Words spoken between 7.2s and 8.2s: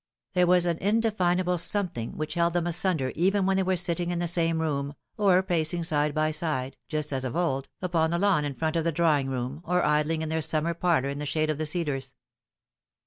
of old, upon the